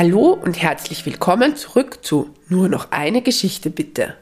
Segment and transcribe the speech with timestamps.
[0.00, 4.16] Hallo und herzlich willkommen zurück zu Nur noch eine Geschichte bitte.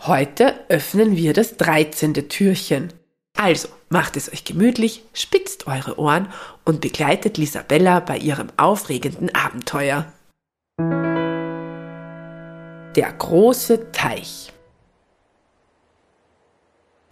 [0.00, 2.14] Heute öffnen wir das 13.
[2.28, 2.92] Türchen.
[3.38, 6.32] Also macht es euch gemütlich, spitzt eure Ohren
[6.64, 10.12] und begleitet Lisabella bei ihrem aufregenden Abenteuer.
[12.96, 14.52] Der große Teich.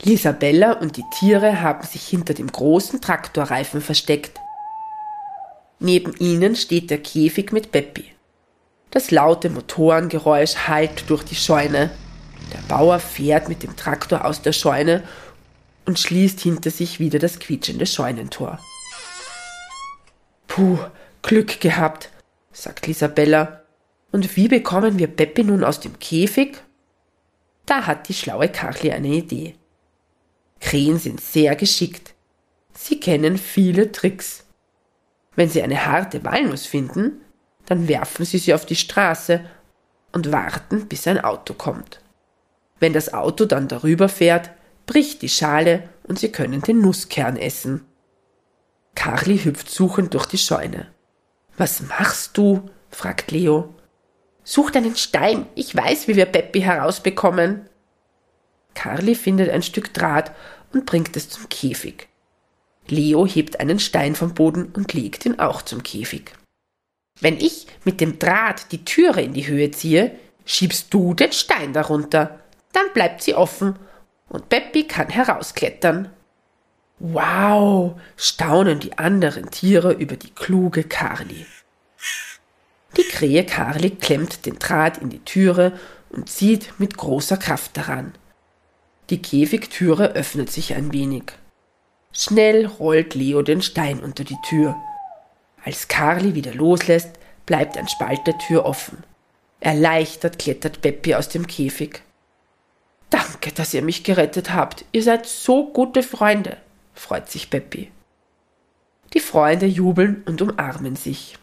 [0.03, 4.41] Lisabella und die Tiere haben sich hinter dem großen Traktorreifen versteckt.
[5.85, 8.07] Neben ihnen steht der Käfig mit Beppi.
[8.91, 11.91] Das laute Motorengeräusch hallt durch die Scheune.
[12.55, 15.03] Der Bauer fährt mit dem Traktor aus der Scheune
[15.85, 18.61] und schließt hinter sich wieder das quietschende Scheunentor.
[20.47, 20.79] Puh,
[21.21, 22.09] Glück gehabt,
[22.51, 23.61] sagt Lisabella.
[24.11, 26.63] Und wie bekommen wir Beppi nun aus dem Käfig?
[27.67, 29.55] Da hat die schlaue Kachli eine Idee.
[30.61, 32.15] Krähen sind sehr geschickt.
[32.73, 34.45] Sie kennen viele Tricks.
[35.37, 37.21] Wenn sie eine harte Walnuss finden,
[37.67, 39.41] dann werfen sie sie auf die Straße
[40.13, 42.01] und warten, bis ein Auto kommt.
[42.79, 44.51] Wenn das Auto dann darüber fährt,
[44.87, 47.85] bricht die Schale und sie können den Nusskern essen.
[48.95, 50.89] Carly hüpft suchend durch die Scheune.
[51.57, 52.69] Was machst du?
[52.91, 53.75] fragt Leo.
[54.45, 57.69] Such deinen Stein, ich weiß, wie wir Peppi herausbekommen.
[58.75, 60.33] Carly findet ein Stück Draht
[60.73, 62.09] und bringt es zum Käfig.
[62.89, 66.33] Leo hebt einen Stein vom Boden und legt ihn auch zum Käfig.
[67.21, 71.73] Wenn ich mit dem Draht die Türe in die Höhe ziehe, schiebst du den Stein
[71.73, 72.41] darunter.
[72.73, 73.77] Dann bleibt sie offen
[74.29, 76.11] und Peppi kann herausklettern.
[76.99, 81.47] Wow, staunen die anderen Tiere über die kluge Carly.
[82.97, 85.79] Die Krähe Carly klemmt den Draht in die Türe
[86.11, 88.15] und zieht mit großer Kraft daran.
[89.11, 91.33] Die Käfigtüre öffnet sich ein wenig.
[92.17, 94.77] Schnell rollt Leo den Stein unter die Tür.
[95.65, 97.11] Als Carly wieder loslässt,
[97.45, 99.03] bleibt ein Spalt der Tür offen.
[99.59, 102.03] Erleichtert klettert Beppi aus dem Käfig.
[103.11, 104.85] Danke, dass ihr mich gerettet habt.
[104.93, 106.57] Ihr seid so gute Freunde,
[106.95, 107.91] freut sich Beppi.
[109.13, 111.37] Die Freunde jubeln und umarmen sich.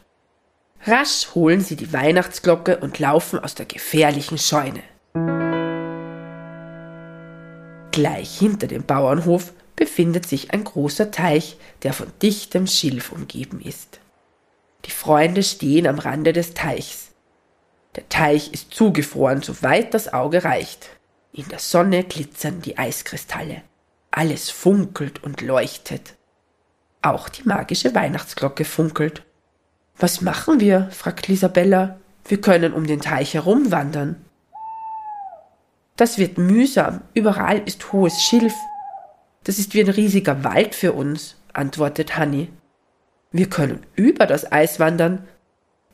[0.86, 4.84] Rasch holen sie die Weihnachtsglocke und laufen aus der gefährlichen Scheune.
[7.92, 14.00] Gleich hinter dem Bauernhof befindet sich ein großer Teich, der von dichtem Schilf umgeben ist.
[14.86, 17.12] Die Freunde stehen am Rande des Teichs.
[17.96, 20.90] Der Teich ist zugefroren, soweit das Auge reicht.
[21.34, 23.62] In der Sonne glitzern die Eiskristalle.
[24.12, 26.16] Alles funkelt und leuchtet.
[27.02, 29.24] Auch die magische Weihnachtsglocke funkelt.
[29.98, 30.90] Was machen wir?
[30.92, 32.00] fragt Lisabella.
[32.26, 34.24] Wir können um den Teich herumwandern.
[35.96, 37.02] Das wird mühsam.
[37.14, 38.54] Überall ist hohes Schilf.
[39.44, 42.50] Das ist wie ein riesiger Wald für uns, antwortet Hanni.
[43.32, 45.28] Wir können über das Eis wandern,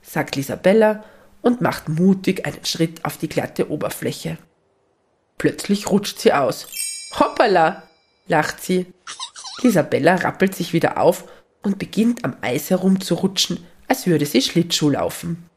[0.01, 1.03] sagt Lisabella
[1.41, 4.37] und macht mutig einen Schritt auf die glatte Oberfläche.
[5.37, 6.67] Plötzlich rutscht sie aus.
[7.17, 7.83] Hoppala,
[8.27, 8.87] lacht sie.
[9.61, 11.25] Lisabella rappelt sich wieder auf
[11.61, 15.47] und beginnt am Eis herumzurutschen, als würde sie Schlittschuh laufen.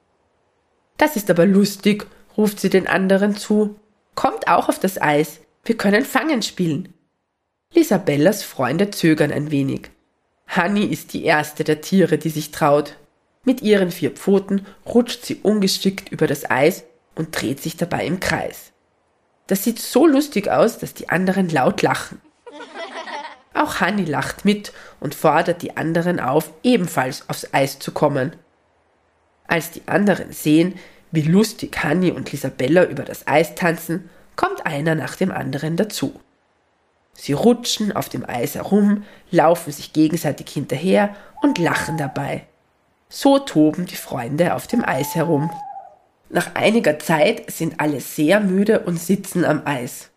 [0.96, 3.80] Das ist aber lustig, ruft sie den anderen zu.
[4.14, 5.40] Kommt auch auf das Eis.
[5.64, 6.94] Wir können Fangen spielen.
[7.72, 9.90] Lisabellas Freunde zögern ein wenig.
[10.48, 12.96] Hanni ist die erste der Tiere, die sich traut.
[13.44, 18.18] Mit ihren vier Pfoten rutscht sie ungeschickt über das Eis und dreht sich dabei im
[18.18, 18.72] Kreis.
[19.46, 22.20] Das sieht so lustig aus, dass die anderen laut lachen.
[23.54, 28.34] Auch Hanni lacht mit und fordert die anderen auf, ebenfalls aufs Eis zu kommen.
[29.46, 30.74] Als die anderen sehen,
[31.12, 36.20] wie lustig Hanni und Lisabella über das Eis tanzen, kommt einer nach dem anderen dazu.
[37.12, 42.46] Sie rutschen auf dem Eis herum, laufen sich gegenseitig hinterher und lachen dabei.
[43.08, 45.50] So toben die Freunde auf dem Eis herum.
[46.28, 50.10] Nach einiger Zeit sind alle sehr müde und sitzen am Eis.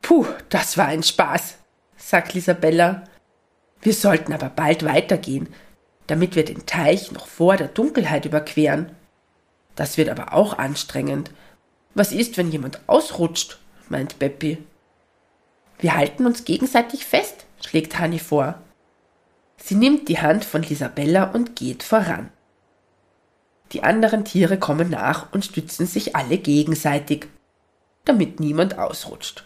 [0.00, 1.56] Puh, das war ein Spaß,
[1.96, 3.04] sagt Lisabella.
[3.82, 5.48] Wir sollten aber bald weitergehen,
[6.06, 8.92] damit wir den Teich noch vor der Dunkelheit überqueren.
[9.76, 11.30] Das wird aber auch anstrengend.
[11.94, 13.58] Was ist, wenn jemand ausrutscht?
[13.88, 14.58] meint Beppi.
[15.78, 18.60] Wir halten uns gegenseitig fest, schlägt Hanni vor.
[19.56, 22.30] Sie nimmt die Hand von Lisabella und geht voran.
[23.72, 27.26] Die anderen Tiere kommen nach und stützen sich alle gegenseitig,
[28.04, 29.44] damit niemand ausrutscht.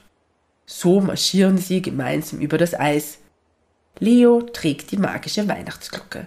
[0.66, 3.18] So marschieren sie gemeinsam über das Eis.
[3.98, 6.26] Leo trägt die magische Weihnachtsglocke.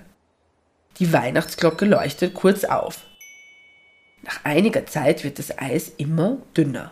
[0.98, 3.06] Die Weihnachtsglocke leuchtet kurz auf.
[4.24, 6.92] Nach einiger Zeit wird das Eis immer dünner.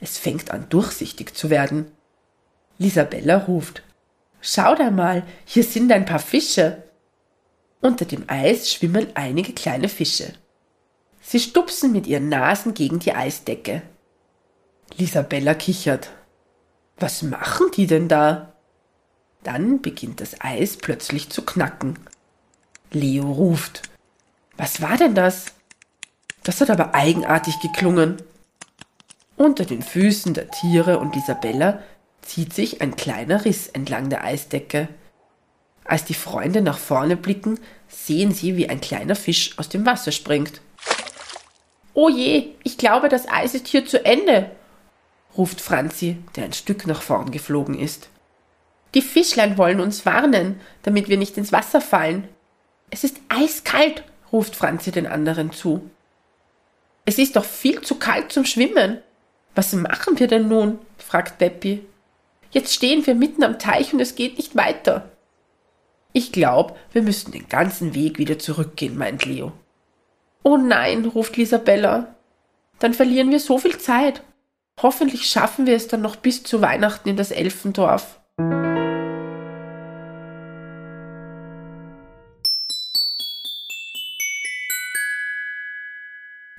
[0.00, 1.90] Es fängt an durchsichtig zu werden.
[2.78, 3.82] Lisabella ruft.
[4.40, 6.82] Schau da mal, hier sind ein paar Fische.
[7.80, 10.34] Unter dem Eis schwimmen einige kleine Fische.
[11.20, 13.82] Sie stupsen mit ihren Nasen gegen die Eisdecke.
[14.96, 16.10] Lisabella kichert.
[16.98, 18.52] Was machen die denn da?
[19.42, 21.98] Dann beginnt das Eis plötzlich zu knacken.
[22.90, 23.82] Leo ruft.
[24.56, 25.46] Was war denn das?
[26.42, 28.18] Das hat aber eigenartig geklungen.
[29.36, 31.82] Unter den Füßen der Tiere und Isabella
[32.24, 34.88] zieht sich ein kleiner Riss entlang der Eisdecke.
[35.84, 40.12] Als die Freunde nach vorne blicken, sehen sie, wie ein kleiner Fisch aus dem Wasser
[40.12, 40.60] springt.
[41.92, 44.50] Oh je, ich glaube, das Eis ist hier zu Ende,
[45.36, 48.08] ruft Franzi, der ein Stück nach vorn geflogen ist.
[48.94, 52.28] Die Fischlein wollen uns warnen, damit wir nicht ins Wasser fallen.
[52.90, 55.90] Es ist eiskalt, ruft Franzi den anderen zu.
[57.04, 58.98] Es ist doch viel zu kalt zum Schwimmen.
[59.54, 60.78] Was machen wir denn nun?
[60.96, 61.84] fragt Beppi.
[62.54, 65.10] Jetzt stehen wir mitten am Teich und es geht nicht weiter.
[66.12, 69.50] Ich glaube, wir müssten den ganzen Weg wieder zurückgehen, meint Leo.
[70.44, 72.14] Oh nein, ruft Lisabella.
[72.78, 74.22] Dann verlieren wir so viel Zeit.
[74.80, 78.20] Hoffentlich schaffen wir es dann noch bis zu Weihnachten in das Elfendorf.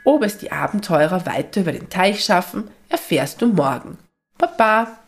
[0.03, 3.97] Ob es die Abenteurer weiter über den Teich schaffen, erfährst du morgen.
[4.37, 5.04] Baba!